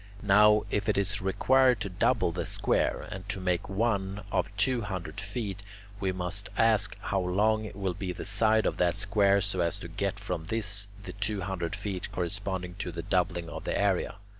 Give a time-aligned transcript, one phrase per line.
[0.23, 4.81] Now if it is required to double the square, and to make one of two
[4.81, 5.61] hundred feet,
[5.99, 9.87] we must ask how long will be the side of that square so as to
[9.87, 14.15] get from this the two hundred feet corresponding to the doubling of the area.